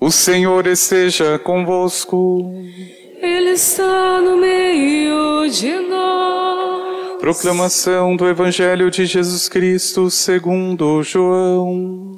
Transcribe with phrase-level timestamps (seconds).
[0.00, 2.52] O Senhor esteja convosco.
[3.20, 7.18] Ele está no meio de nós.
[7.18, 12.16] Proclamação do Evangelho de Jesus Cristo segundo João.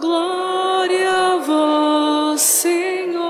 [0.00, 3.20] Glória a vós, Senhor.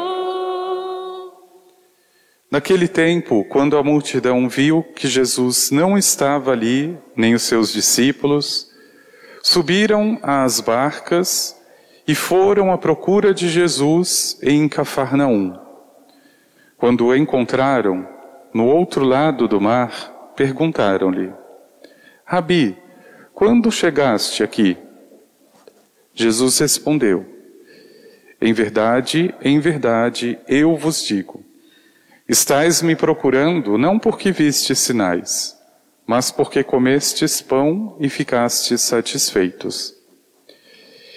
[2.51, 8.71] Naquele tempo, quando a multidão viu que Jesus não estava ali, nem os seus discípulos,
[9.43, 11.60] subiram às barcas
[12.11, 15.57] e foram à procura de Jesus em Cafarnaum.
[16.77, 18.05] Quando o encontraram,
[18.53, 21.33] no outro lado do mar, perguntaram-lhe:
[22.25, 22.77] Rabi,
[23.33, 24.77] quando chegaste aqui?
[26.13, 27.25] Jesus respondeu:
[28.41, 31.45] Em verdade, em verdade, eu vos digo:
[32.29, 35.57] estais me procurando não porque vistes sinais,
[36.05, 40.00] mas porque comestes pão e ficastes satisfeitos.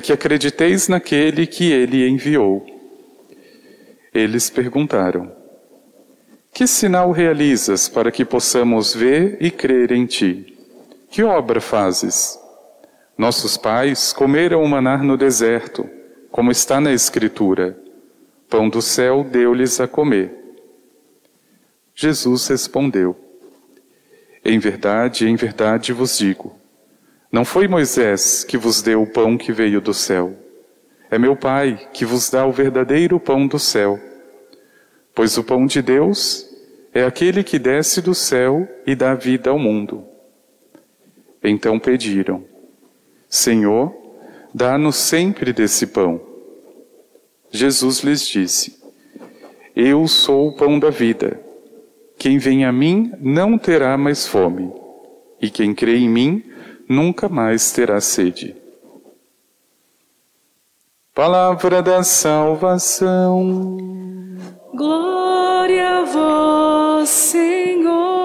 [0.00, 2.64] que acrediteis naquele que ele enviou.
[4.12, 5.32] Eles perguntaram:
[6.52, 10.56] Que sinal realizas para que possamos ver e crer em ti?
[11.10, 12.38] Que obra fazes?
[13.16, 15.88] Nossos pais comeram o manar no deserto,
[16.30, 17.78] como está na Escritura:
[18.48, 20.32] Pão do céu deu-lhes a comer.
[21.94, 23.16] Jesus respondeu:
[24.44, 26.65] Em verdade, em verdade vos digo
[27.30, 30.34] não foi Moisés que vos deu o pão que veio do céu.
[31.10, 33.98] É meu Pai que vos dá o verdadeiro pão do céu.
[35.14, 36.48] Pois o pão de Deus
[36.92, 40.04] é aquele que desce do céu e dá vida ao mundo.
[41.42, 42.44] Então pediram:
[43.28, 43.94] Senhor,
[44.54, 46.20] dá-nos sempre desse pão.
[47.50, 48.82] Jesus lhes disse:
[49.74, 51.40] Eu sou o pão da vida.
[52.18, 54.72] Quem vem a mim não terá mais fome,
[55.40, 56.42] e quem crê em mim
[56.88, 58.56] nunca mais terá sede.
[61.14, 63.78] Palavra da salvação.
[64.74, 68.15] Glória a vós, Senhor.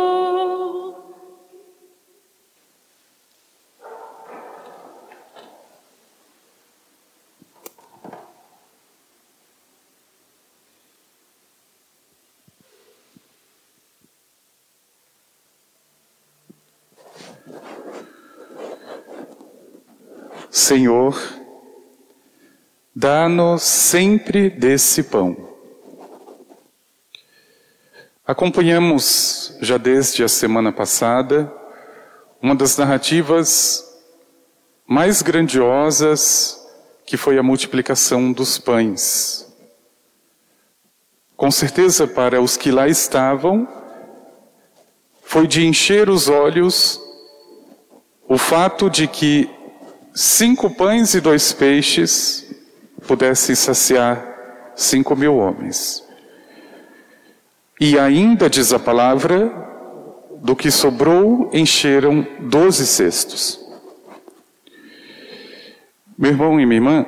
[20.71, 21.21] Senhor,
[22.95, 25.35] dá-nos sempre desse pão.
[28.25, 31.53] Acompanhamos já desde a semana passada
[32.41, 33.85] uma das narrativas
[34.87, 36.57] mais grandiosas
[37.05, 39.53] que foi a multiplicação dos pães.
[41.35, 43.67] Com certeza, para os que lá estavam,
[45.21, 46.97] foi de encher os olhos
[48.25, 49.49] o fato de que
[50.13, 52.49] cinco pães e dois peixes
[53.07, 56.03] pudessem saciar cinco mil homens.
[57.79, 59.51] E ainda, diz a palavra,
[60.41, 63.59] do que sobrou encheram doze cestos.
[66.17, 67.05] Meu irmão e minha irmã,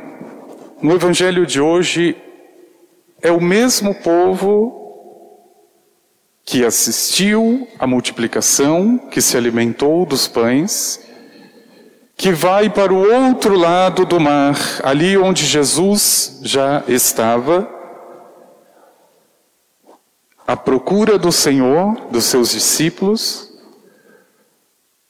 [0.81, 2.15] no Evangelho de hoje
[3.21, 4.81] é o mesmo povo
[6.43, 11.02] que assistiu à multiplicação, que se alimentou dos pães,
[12.15, 17.69] que vai para o outro lado do mar, ali onde Jesus já estava,
[20.45, 23.51] à procura do Senhor, dos seus discípulos,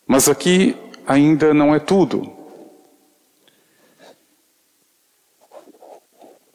[0.07, 0.77] mas aqui
[1.07, 2.31] ainda não é tudo.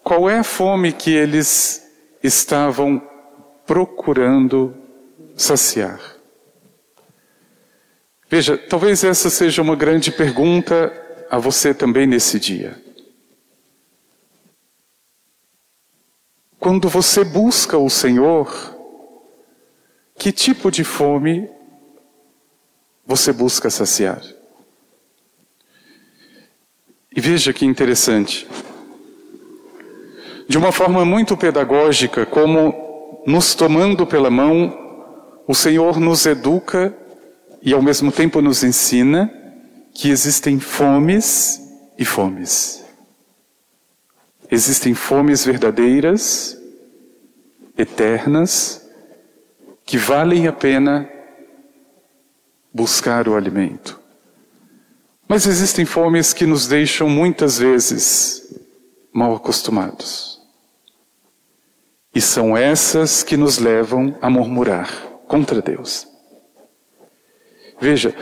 [0.03, 1.87] Qual é a fome que eles
[2.23, 3.03] estavam
[3.67, 4.75] procurando
[5.37, 6.18] saciar?
[8.31, 10.93] Veja, talvez essa seja uma grande pergunta
[11.31, 12.77] a você também nesse dia.
[16.59, 18.77] Quando você busca o Senhor,
[20.19, 21.49] que tipo de fome
[23.07, 24.21] você busca saciar?
[27.17, 28.47] E veja que interessante.
[30.47, 34.77] De uma forma muito pedagógica, como nos tomando pela mão,
[35.47, 36.95] o Senhor nos educa
[37.69, 39.31] e ao mesmo tempo nos ensina
[39.93, 41.61] que existem fomes
[41.99, 42.83] e fomes.
[44.51, 46.59] Existem fomes verdadeiras
[47.77, 48.89] eternas
[49.85, 51.11] que valem a pena
[52.73, 54.01] buscar o alimento.
[55.29, 58.51] Mas existem fomes que nos deixam muitas vezes
[59.13, 60.41] mal acostumados.
[62.15, 64.91] E são essas que nos levam a murmurar
[65.27, 66.09] contra Deus.
[67.81, 68.15] Veja,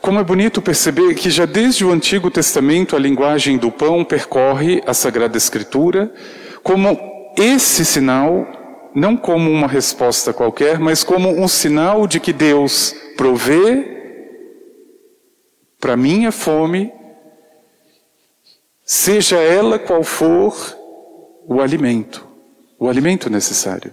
[0.00, 4.82] como é bonito perceber que já desde o Antigo Testamento a linguagem do pão percorre
[4.86, 6.12] a Sagrada Escritura
[6.62, 6.96] como
[7.36, 8.46] esse sinal,
[8.94, 13.94] não como uma resposta qualquer, mas como um sinal de que Deus provê
[15.80, 16.92] para minha fome,
[18.84, 20.54] seja ela qual for
[21.46, 22.26] o alimento,
[22.78, 23.92] o alimento necessário.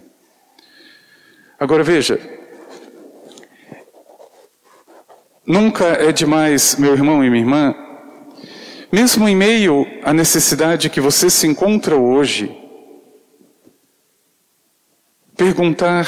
[1.60, 2.20] Agora veja,
[5.52, 7.76] nunca é demais, meu irmão e minha irmã,
[8.90, 12.58] mesmo em meio à necessidade que você se encontra hoje,
[15.36, 16.08] perguntar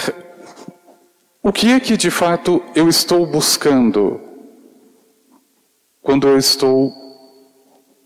[1.42, 4.22] o que é que de fato eu estou buscando
[6.02, 6.94] quando eu estou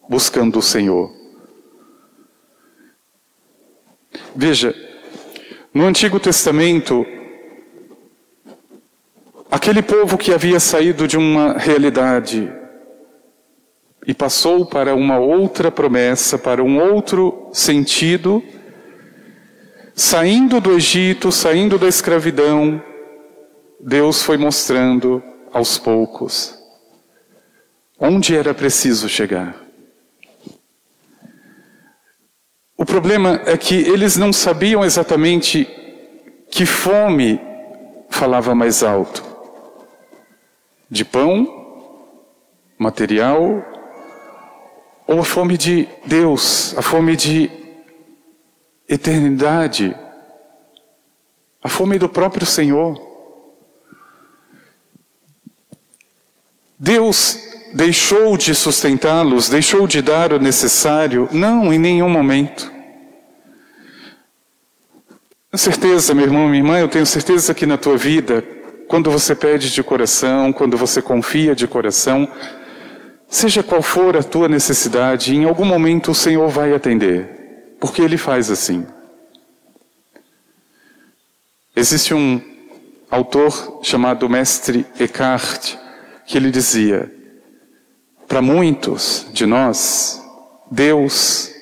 [0.09, 1.13] buscando o Senhor.
[4.35, 4.73] Veja,
[5.71, 7.05] no Antigo Testamento,
[9.49, 12.51] aquele povo que havia saído de uma realidade
[14.05, 18.43] e passou para uma outra promessa, para um outro sentido,
[19.93, 22.81] saindo do Egito, saindo da escravidão,
[23.79, 25.21] Deus foi mostrando
[25.51, 26.57] aos poucos
[27.99, 29.55] onde era preciso chegar.
[32.77, 35.67] O problema é que eles não sabiam exatamente
[36.49, 37.41] que fome
[38.09, 39.23] falava mais alto:
[40.89, 41.65] de pão,
[42.77, 43.65] material,
[45.05, 47.49] ou a fome de Deus, a fome de
[48.87, 49.95] eternidade,
[51.63, 53.01] a fome do próprio Senhor.
[56.79, 57.39] Deus
[57.73, 61.27] deixou de sustentá-los, deixou de dar o necessário?
[61.31, 62.71] Não, em nenhum momento.
[65.51, 68.43] Com certeza, meu irmão, minha irmã, eu tenho certeza que na tua vida,
[68.87, 72.27] quando você pede de coração, quando você confia de coração,
[73.27, 78.17] seja qual for a tua necessidade, em algum momento o Senhor vai atender, porque Ele
[78.17, 78.85] faz assim.
[81.75, 82.41] Existe um
[83.11, 85.75] autor chamado Mestre Eckhart
[86.25, 87.11] que ele dizia:
[88.27, 90.21] para muitos de nós,
[90.69, 91.53] Deus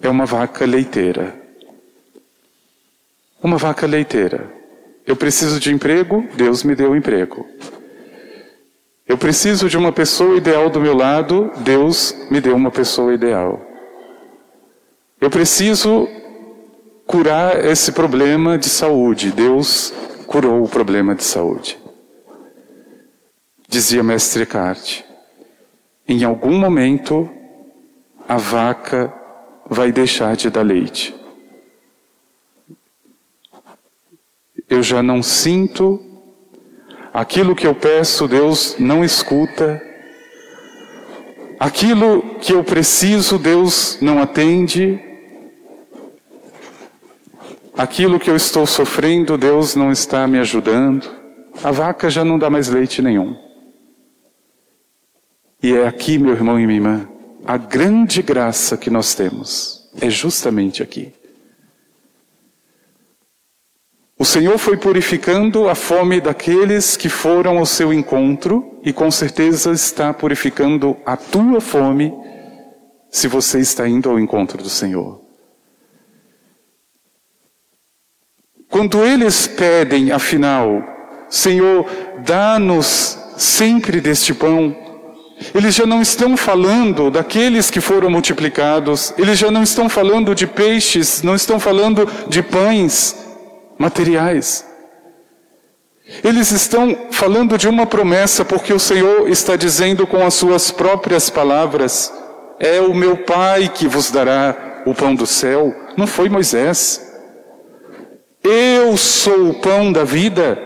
[0.00, 1.42] é uma vaca leiteira.
[3.42, 4.52] Uma vaca leiteira.
[5.06, 7.46] Eu preciso de emprego, Deus me deu emprego.
[9.06, 13.60] Eu preciso de uma pessoa ideal do meu lado, Deus me deu uma pessoa ideal.
[15.20, 16.08] Eu preciso
[17.06, 19.92] curar esse problema de saúde, Deus
[20.26, 21.78] curou o problema de saúde.
[23.68, 25.04] Dizia Mestre Carte.
[26.08, 27.28] Em algum momento,
[28.26, 29.12] a vaca
[29.68, 31.14] vai deixar de dar leite.
[34.68, 36.00] Eu já não sinto,
[37.12, 39.82] aquilo que eu peço, Deus não escuta,
[41.60, 44.98] aquilo que eu preciso, Deus não atende,
[47.76, 51.08] aquilo que eu estou sofrendo, Deus não está me ajudando.
[51.62, 53.36] A vaca já não dá mais leite nenhum.
[55.62, 57.08] E é aqui, meu irmão e minha irmã,
[57.44, 61.12] a grande graça que nós temos é justamente aqui.
[64.16, 69.72] O Senhor foi purificando a fome daqueles que foram ao seu encontro e com certeza
[69.72, 72.14] está purificando a tua fome
[73.10, 75.20] se você está indo ao encontro do Senhor.
[78.68, 80.82] Quando eles pedem, afinal,
[81.28, 81.84] Senhor,
[82.24, 84.76] dá-nos sempre deste pão,
[85.52, 90.46] eles já não estão falando daqueles que foram multiplicados, eles já não estão falando de
[90.46, 93.23] peixes, não estão falando de pães
[93.84, 94.66] materiais.
[96.22, 101.28] Eles estão falando de uma promessa, porque o Senhor está dizendo com as suas próprias
[101.28, 102.12] palavras:
[102.58, 105.74] É o meu Pai que vos dará o pão do céu.
[105.96, 107.00] Não foi Moisés.
[108.42, 110.58] Eu sou o pão da vida.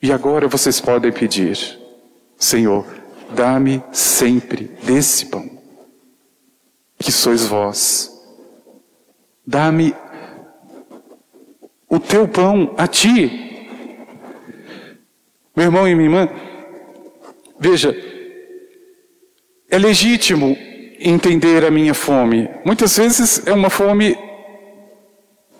[0.00, 1.58] E agora vocês podem pedir.
[2.36, 2.86] Senhor,
[3.30, 5.50] dá-me sempre desse pão,
[6.98, 8.14] que sois vós.
[9.44, 9.94] Dá-me
[11.88, 13.66] o teu pão a ti.
[15.56, 16.28] Meu irmão e minha irmã,
[17.58, 17.96] veja,
[19.70, 20.56] é legítimo
[21.00, 22.48] entender a minha fome?
[22.64, 24.16] Muitas vezes é uma fome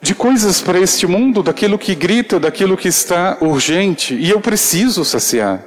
[0.01, 5.05] de coisas para este mundo, daquilo que grita, daquilo que está urgente, e eu preciso
[5.05, 5.65] saciar.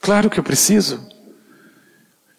[0.00, 1.06] Claro que eu preciso.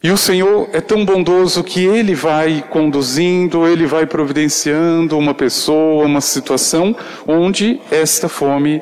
[0.03, 6.05] E o Senhor é tão bondoso que Ele vai conduzindo, Ele vai providenciando uma pessoa,
[6.05, 6.95] uma situação
[7.27, 8.81] onde esta fome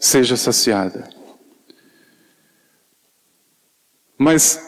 [0.00, 1.08] seja saciada.
[4.18, 4.60] Mas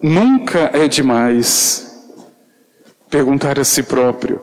[0.00, 2.06] nunca é demais
[3.10, 4.40] perguntar a si próprio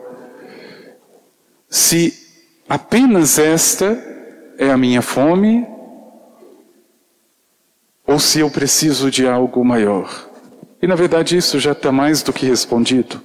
[1.70, 2.12] se
[2.68, 3.98] apenas esta
[4.58, 5.66] é a minha fome
[8.06, 10.28] ou se eu preciso de algo maior.
[10.80, 13.22] E na verdade isso já está mais do que respondido.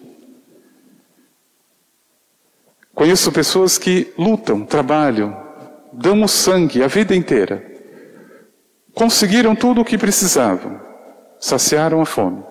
[2.94, 5.36] Conheço pessoas que lutam, trabalham,
[5.94, 7.64] dão o sangue a vida inteira.
[8.94, 10.82] Conseguiram tudo o que precisavam,
[11.40, 12.44] saciaram a fome.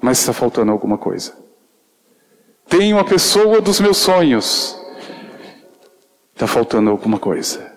[0.00, 1.36] Mas está faltando alguma coisa.
[2.66, 4.78] Tenho a pessoa dos meus sonhos,
[6.32, 7.73] está faltando alguma coisa.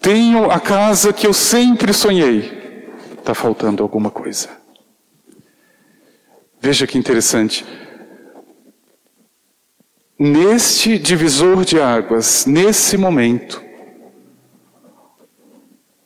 [0.00, 2.88] Tenho a casa que eu sempre sonhei.
[3.18, 4.48] Está faltando alguma coisa.
[6.58, 7.66] Veja que interessante.
[10.18, 13.62] Neste divisor de águas, nesse momento,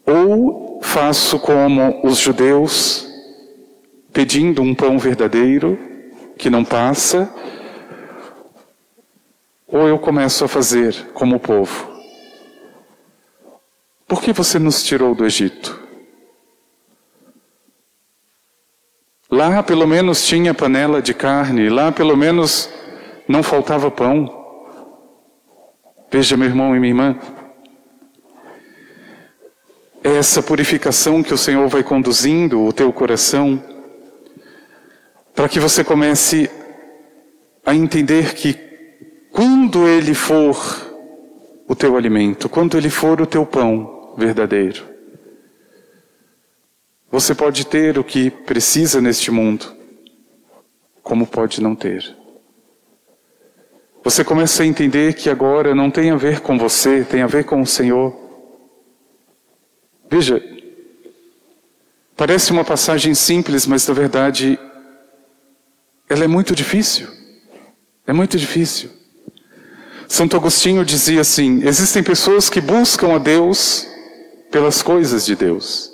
[0.05, 3.09] ou faço como os judeus,
[4.13, 5.79] pedindo um pão verdadeiro,
[6.37, 7.33] que não passa,
[9.67, 11.94] ou eu começo a fazer como o povo
[14.25, 15.79] que você nos tirou do Egito?
[19.31, 22.71] Lá pelo menos tinha panela de carne, lá pelo menos
[23.29, 24.27] não faltava pão.
[26.11, 27.19] Veja, meu irmão e minha irmã,
[30.03, 33.63] é essa purificação que o Senhor vai conduzindo o teu coração,
[35.35, 36.51] para que você comece
[37.67, 38.55] a entender que
[39.31, 40.57] quando Ele for
[41.69, 44.85] o teu alimento, quando Ele for o teu pão, verdadeiro.
[47.11, 49.73] Você pode ter o que precisa neste mundo,
[51.03, 52.17] como pode não ter.
[54.03, 57.45] Você começa a entender que agora não tem a ver com você, tem a ver
[57.45, 58.15] com o Senhor.
[60.11, 60.43] Veja,
[62.17, 64.59] parece uma passagem simples, mas na verdade
[66.09, 67.09] ela é muito difícil.
[68.07, 68.91] É muito difícil.
[70.07, 73.94] Santo Agostinho dizia assim: existem pessoas que buscam a Deus
[74.55, 75.93] pelas coisas de Deus.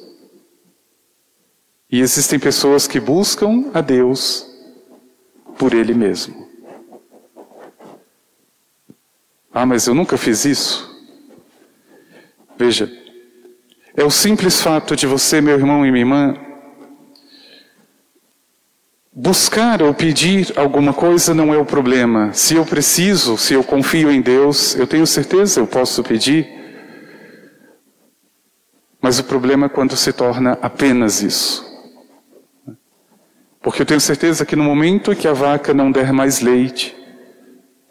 [1.90, 4.46] E existem pessoas que buscam a Deus
[5.56, 6.46] por Ele mesmo.
[9.50, 10.94] Ah, mas eu nunca fiz isso.
[12.58, 12.92] Veja,
[13.96, 16.36] é o simples fato de você, meu irmão e minha irmã,
[19.10, 22.30] buscar ou pedir alguma coisa não é o problema.
[22.34, 26.59] Se eu preciso, se eu confio em Deus, eu tenho certeza, eu posso pedir.
[29.10, 31.68] Mas o problema é quando se torna apenas isso.
[33.60, 36.96] Porque eu tenho certeza que no momento em que a vaca não der mais leite,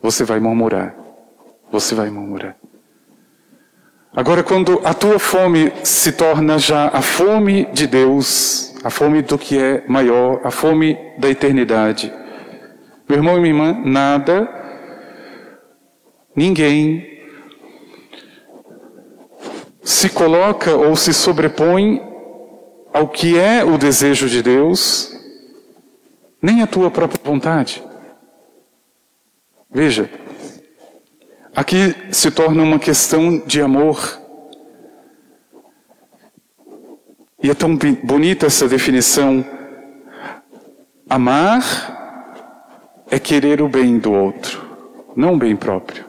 [0.02, 0.96] você vai murmurar.
[1.70, 2.56] Você vai murmurar.
[4.16, 9.38] Agora, quando a tua fome se torna já a fome de Deus, a fome do
[9.38, 12.14] que é maior, a fome da eternidade,
[13.10, 14.48] meu irmão e minha irmã, nada,
[16.34, 17.09] ninguém
[19.90, 22.00] se coloca ou se sobrepõe
[22.94, 25.12] ao que é o desejo de Deus,
[26.40, 27.84] nem a tua própria vontade.
[29.68, 30.08] Veja,
[31.56, 34.22] aqui se torna uma questão de amor.
[37.42, 39.44] E é tão bonita essa definição.
[41.10, 44.64] Amar é querer o bem do outro,
[45.16, 46.06] não o bem próprio.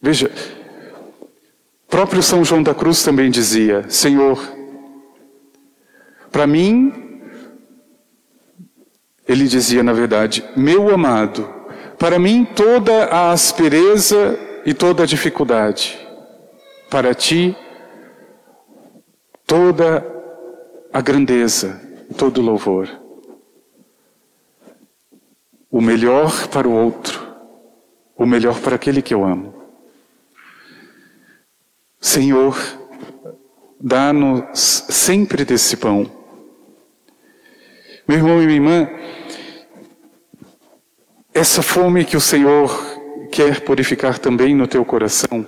[0.00, 0.30] Veja,
[1.94, 4.42] próprio São João da Cruz também dizia: Senhor,
[6.32, 6.92] para mim,
[9.28, 11.48] ele dizia na verdade, meu amado,
[11.96, 14.36] para mim toda a aspereza
[14.66, 15.96] e toda a dificuldade,
[16.90, 17.56] para ti
[19.46, 20.04] toda
[20.92, 21.80] a grandeza,
[22.18, 22.88] todo o louvor.
[25.70, 27.24] O melhor para o outro,
[28.16, 29.63] o melhor para aquele que eu amo.
[32.14, 32.56] Senhor,
[33.80, 36.08] dá-nos sempre desse pão.
[38.06, 38.88] Meu irmão e minha irmã,
[41.34, 42.70] essa fome que o Senhor
[43.32, 45.44] quer purificar também no teu coração,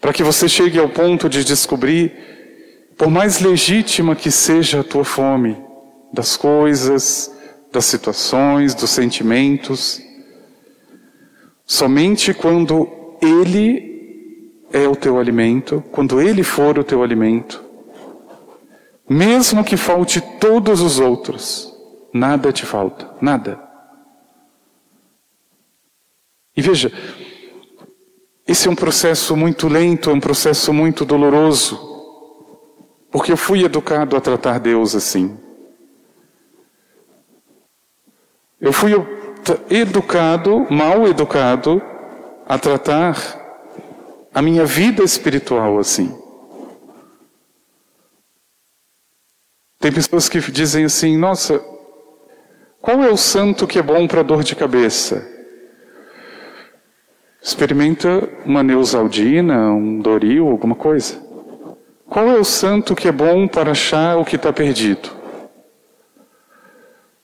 [0.00, 2.12] para que você chegue ao ponto de descobrir
[2.96, 5.56] Por mais legítima que seja a tua fome
[6.12, 7.34] das coisas,
[7.72, 10.00] das situações, dos sentimentos,
[11.66, 12.88] somente quando
[13.20, 13.89] Ele
[14.72, 17.62] é o teu alimento, quando Ele for o teu alimento,
[19.08, 21.74] mesmo que falte todos os outros,
[22.12, 23.60] nada te falta, nada.
[26.56, 26.92] E veja,
[28.46, 31.78] esse é um processo muito lento, é um processo muito doloroso,
[33.10, 35.36] porque eu fui educado a tratar Deus assim.
[38.60, 38.92] Eu fui
[39.70, 41.82] educado, mal educado,
[42.46, 43.39] a tratar
[44.32, 46.16] a minha vida espiritual assim.
[49.78, 51.62] Tem pessoas que dizem assim: nossa,
[52.80, 55.26] qual é o santo que é bom para dor de cabeça?
[57.42, 61.18] Experimenta uma Neusaldina, um Doril, alguma coisa.
[62.06, 65.08] Qual é o santo que é bom para achar o que está perdido?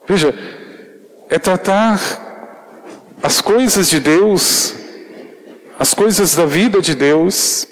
[0.07, 0.33] Veja,
[1.29, 2.01] é tratar
[3.23, 4.75] as coisas de Deus,
[5.79, 7.67] as coisas da vida de Deus,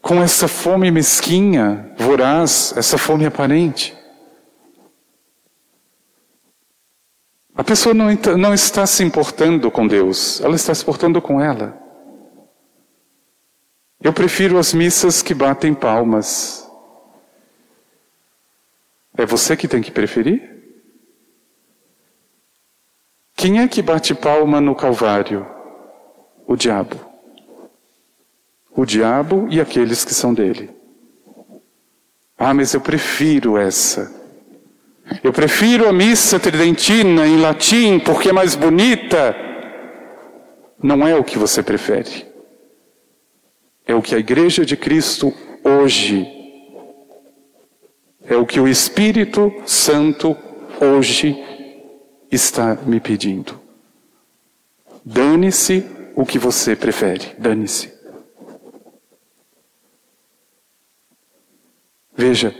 [0.00, 3.96] com essa fome mesquinha, voraz, essa fome aparente.
[7.54, 8.06] A pessoa não,
[8.38, 11.76] não está se importando com Deus, ela está se importando com ela.
[14.00, 16.70] Eu prefiro as missas que batem palmas.
[19.16, 20.54] É você que tem que preferir?
[23.34, 25.55] Quem é que bate palma no Calvário?
[26.46, 26.96] O diabo.
[28.70, 30.70] O diabo e aqueles que são dele.
[32.38, 34.14] Ah, mas eu prefiro essa.
[35.22, 39.34] Eu prefiro a missa tridentina em latim porque é mais bonita.
[40.82, 42.26] Não é o que você prefere.
[43.86, 45.32] É o que a Igreja de Cristo
[45.66, 46.26] hoje,
[48.24, 50.36] é o que o Espírito Santo
[50.80, 51.36] hoje
[52.30, 53.60] está me pedindo.
[55.04, 57.94] Dane-se o que você prefere, dane-se.
[62.16, 62.52] Veja,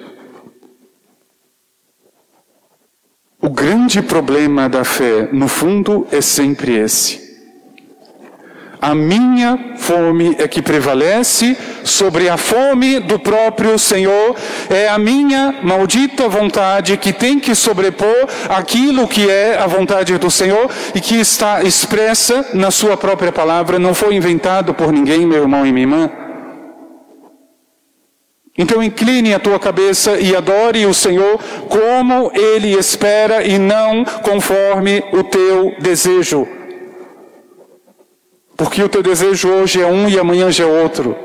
[3.46, 7.25] O grande problema da fé, no fundo, é sempre esse.
[8.80, 14.36] A minha fome é que prevalece sobre a fome do próprio Senhor.
[14.68, 20.30] É a minha maldita vontade que tem que sobrepor aquilo que é a vontade do
[20.30, 23.78] Senhor e que está expressa na Sua própria palavra.
[23.78, 26.10] Não foi inventado por ninguém, meu irmão e minha irmã.
[28.58, 35.04] Então incline a tua cabeça e adore o Senhor como Ele espera e não conforme
[35.12, 36.55] o teu desejo.
[38.56, 41.16] Porque o teu desejo hoje é um e amanhã já é outro.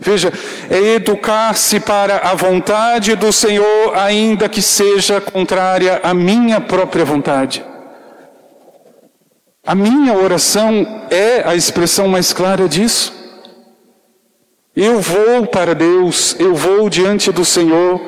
[0.00, 0.32] Veja,
[0.70, 7.64] é educar-se para a vontade do Senhor, ainda que seja contrária à minha própria vontade.
[9.66, 13.12] A minha oração é a expressão mais clara disso.
[14.76, 18.00] Eu vou para Deus, eu vou diante do Senhor.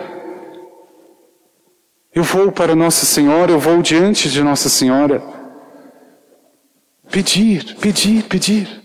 [2.14, 5.35] Eu vou para Nossa Senhora, eu vou diante de Nossa Senhora.
[7.10, 8.82] Pedir, pedir, pedir.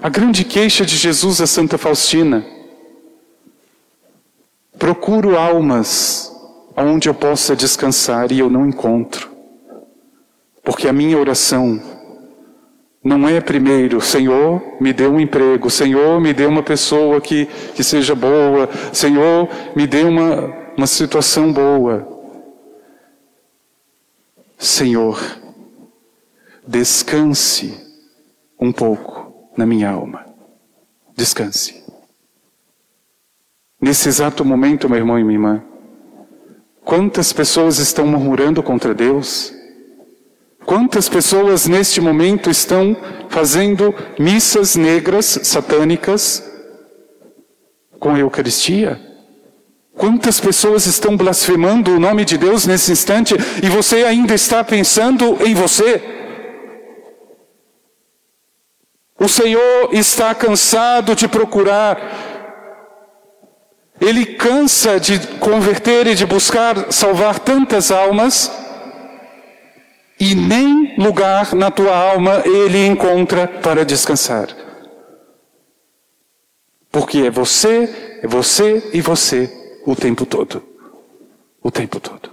[0.00, 2.44] A grande queixa de Jesus a Santa Faustina.
[4.78, 6.32] Procuro almas
[6.76, 9.28] onde eu possa descansar e eu não encontro.
[10.62, 11.82] Porque a minha oração
[13.02, 17.82] não é primeiro, Senhor, me dê um emprego, Senhor, me dê uma pessoa que, que
[17.82, 22.06] seja boa, Senhor, me dê uma, uma situação boa.
[24.58, 25.37] Senhor,
[26.68, 27.74] descanse
[28.60, 30.26] um pouco na minha alma.
[31.16, 31.82] Descanse.
[33.80, 35.64] Nesse exato momento, meu irmão e minha irmã,
[36.84, 39.54] quantas pessoas estão murmurando contra Deus?
[40.66, 42.94] Quantas pessoas neste momento estão
[43.30, 46.44] fazendo missas negras satânicas
[47.98, 49.00] com a Eucaristia?
[49.94, 55.38] Quantas pessoas estão blasfemando o nome de Deus nesse instante e você ainda está pensando
[55.46, 56.17] em você?
[59.18, 61.98] O Senhor está cansado de procurar,
[64.00, 68.48] Ele cansa de converter e de buscar salvar tantas almas
[70.20, 74.48] e nem lugar na tua alma ele encontra para descansar.
[76.90, 79.50] Porque é você, é você e você
[79.86, 80.62] o tempo todo.
[81.62, 82.30] O tempo todo.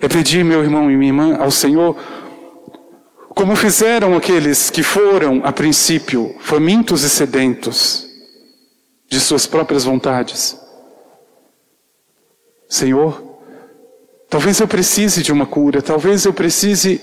[0.00, 1.96] É pedir, meu irmão e minha irmã, ao Senhor
[3.34, 8.06] Como fizeram aqueles que foram, a princípio, famintos e sedentos
[9.08, 10.60] de suas próprias vontades.
[12.68, 13.40] Senhor,
[14.28, 17.00] talvez eu precise de uma cura, talvez eu precise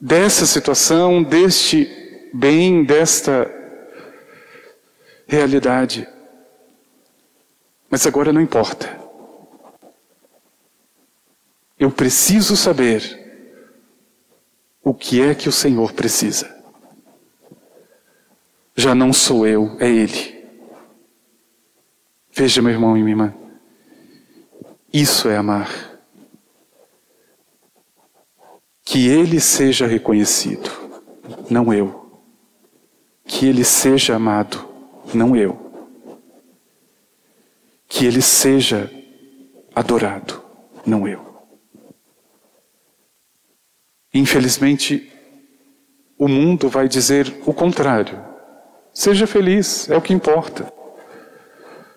[0.00, 3.50] dessa situação, deste bem, desta
[5.26, 6.06] realidade.
[7.90, 8.96] Mas agora não importa.
[11.78, 13.23] Eu preciso saber
[14.84, 16.54] o que é que o Senhor precisa.
[18.76, 20.44] Já não sou eu, é Ele.
[22.30, 23.34] Veja, meu irmão e minha irmã,
[24.92, 25.98] isso é amar.
[28.84, 30.70] Que Ele seja reconhecido,
[31.48, 32.20] não eu.
[33.24, 34.68] Que Ele seja amado,
[35.14, 35.58] não eu.
[37.88, 38.90] Que Ele seja
[39.74, 40.42] adorado,
[40.84, 41.33] não eu.
[44.14, 45.12] Infelizmente,
[46.16, 48.24] o mundo vai dizer o contrário.
[48.92, 50.72] Seja feliz, é o que importa.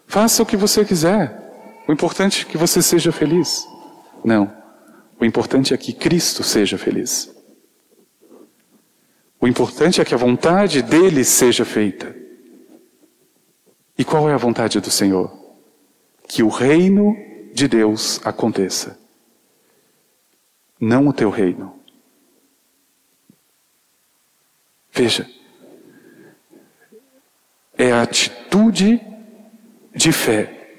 [0.07, 1.45] Faça o que você quiser.
[1.87, 3.67] O importante é que você seja feliz.
[4.25, 4.51] Não.
[5.19, 7.31] O importante é que Cristo seja feliz.
[9.39, 12.15] O importante é que a vontade dele seja feita.
[13.95, 15.31] E qual é a vontade do Senhor?
[16.27, 17.15] Que o reino
[17.53, 18.99] de Deus aconteça.
[20.79, 21.76] Não o teu reino.
[24.97, 25.29] Veja,
[27.77, 28.99] é a atitude
[29.93, 30.73] de fé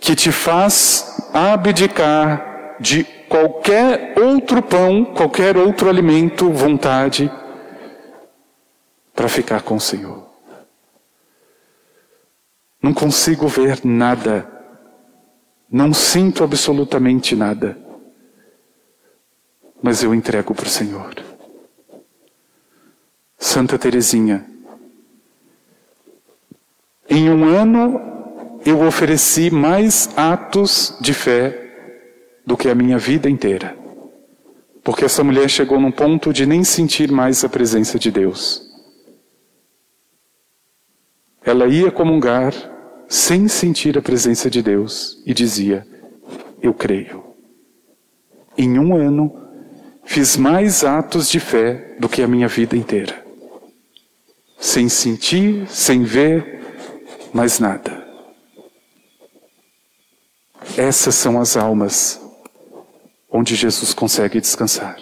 [0.00, 7.30] que te faz abdicar de qualquer outro pão, qualquer outro alimento, vontade,
[9.14, 10.28] para ficar com o Senhor.
[12.82, 14.50] Não consigo ver nada,
[15.70, 17.78] não sinto absolutamente nada,
[19.80, 21.31] mas eu entrego para o Senhor.
[23.42, 24.46] Santa Teresinha.
[27.10, 28.00] Em um ano
[28.64, 33.76] eu ofereci mais atos de fé do que a minha vida inteira.
[34.84, 38.62] Porque essa mulher chegou num ponto de nem sentir mais a presença de Deus.
[41.44, 42.54] Ela ia comungar
[43.08, 45.84] sem sentir a presença de Deus e dizia:
[46.62, 47.24] Eu creio.
[48.56, 49.36] Em um ano,
[50.04, 53.21] fiz mais atos de fé do que a minha vida inteira
[54.62, 56.60] sem sentir, sem ver,
[57.34, 58.06] mais nada.
[60.78, 62.20] Essas são as almas
[63.28, 64.96] onde Jesus consegue descansar.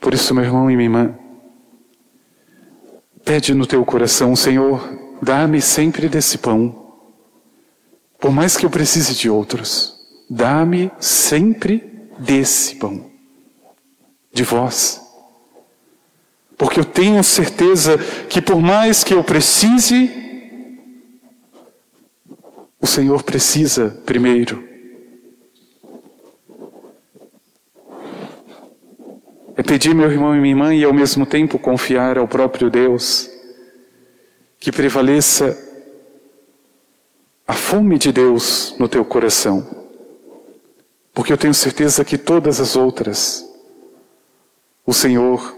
[0.00, 1.18] Por isso, meu irmão e minha irmã,
[3.24, 4.82] pede no teu coração, Senhor,
[5.22, 6.92] dá-me sempre desse pão,
[8.18, 9.94] por mais que eu precise de outros,
[10.28, 13.08] dá-me sempre desse pão,
[14.32, 15.07] de vós
[16.58, 17.96] porque eu tenho certeza
[18.28, 20.10] que por mais que eu precise,
[22.80, 24.66] o Senhor precisa primeiro.
[29.56, 33.30] É pedir, meu irmão e minha irmã, e ao mesmo tempo confiar ao próprio Deus,
[34.58, 35.56] que prevaleça
[37.46, 39.66] a fome de Deus no teu coração.
[41.14, 43.44] Porque eu tenho certeza que todas as outras,
[44.84, 45.57] o Senhor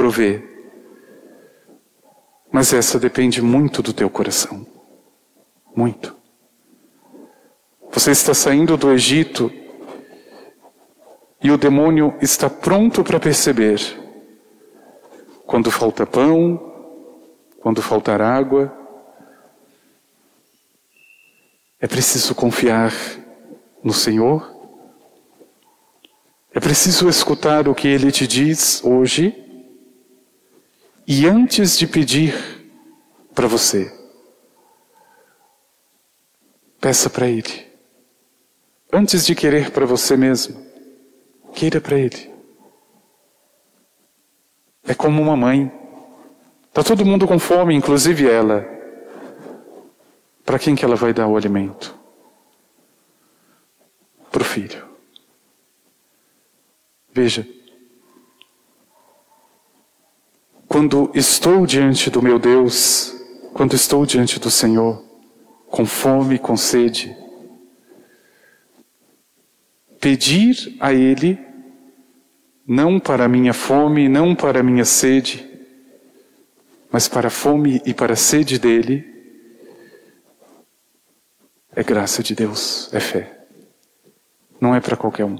[0.00, 0.42] prover.
[2.50, 4.66] Mas essa depende muito do teu coração.
[5.76, 6.16] Muito.
[7.92, 9.52] Você está saindo do Egito
[11.42, 13.78] e o demônio está pronto para perceber
[15.46, 16.58] quando falta pão,
[17.60, 18.74] quando faltar água.
[21.78, 22.90] É preciso confiar
[23.84, 24.50] no Senhor.
[26.54, 29.49] É preciso escutar o que Ele te diz hoje
[31.12, 32.32] e antes de pedir
[33.34, 33.92] para você,
[36.80, 37.66] peça para Ele.
[38.92, 40.64] Antes de querer para você mesmo,
[41.52, 42.32] queira para Ele.
[44.84, 45.72] É como uma mãe.
[46.68, 48.64] Está todo mundo com fome, inclusive ela.
[50.44, 51.92] Para quem que ela vai dar o alimento?
[54.30, 54.88] Para o filho.
[57.12, 57.44] Veja,
[60.80, 63.14] Quando estou diante do meu Deus,
[63.52, 65.04] quando estou diante do Senhor,
[65.66, 67.14] com fome, com sede,
[70.00, 71.38] pedir a Ele,
[72.66, 75.46] não para minha fome, não para minha sede,
[76.90, 79.04] mas para a fome e para a sede dEle,
[81.76, 83.44] é graça de Deus, é fé.
[84.58, 85.36] Não é para qualquer um.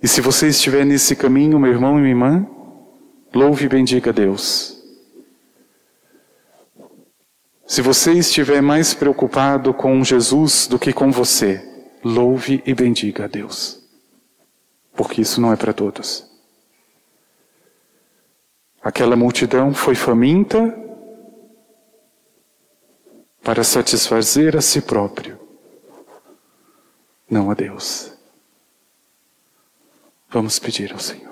[0.00, 2.59] E se você estiver nesse caminho, meu irmão e minha irmã,
[3.34, 4.80] louve e bendiga Deus.
[7.66, 11.64] Se você estiver mais preocupado com Jesus do que com você,
[12.02, 13.80] louve e bendiga a Deus.
[14.92, 16.28] Porque isso não é para todos.
[18.82, 20.76] Aquela multidão foi faminta
[23.42, 25.38] para satisfazer a si próprio,
[27.30, 28.12] não a Deus.
[30.28, 31.29] Vamos pedir ao Senhor.